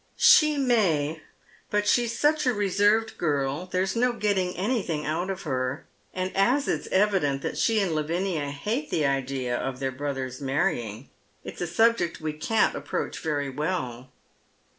"She 0.33 0.57
may, 0.57 1.21
but 1.69 1.87
she's 1.87 2.17
such 2.17 2.47
a 2.47 2.55
reserved 2.55 3.19
girl, 3.19 3.67
there's 3.67 3.95
no 3.95 4.13
getting 4.13 4.55
anytliing 4.55 5.05
out 5.05 5.29
of 5.29 5.43
her; 5.43 5.85
and 6.11 6.35
as 6.35 6.67
it's 6.67 6.87
evident 6.87 7.43
that 7.43 7.55
she 7.55 7.79
and 7.79 7.91
Laviiiia 7.91 8.49
hate 8.49 8.89
the 8.89 9.05
idea 9.05 9.55
of 9.55 9.79
their 9.79 9.91
brothei''s 9.91 10.41
marrying, 10.41 11.11
it's 11.43 11.61
a 11.61 11.67
subject 11.67 12.19
we 12.19 12.33
can't 12.33 12.73
approach 12.75 13.19
very 13.19 13.51
well." 13.51 14.09